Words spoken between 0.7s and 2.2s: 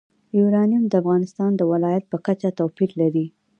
د افغانستان د ولایاتو په